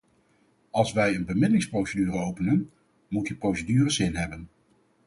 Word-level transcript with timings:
Als 0.71 0.91
wij 0.93 1.15
een 1.15 1.25
bemiddelingsprocedure 1.25 2.17
openen, 2.19 2.71
moet 3.07 3.27
die 3.27 3.35
procedure 3.35 3.89
zin 3.89 4.15
hebben. 4.15 4.47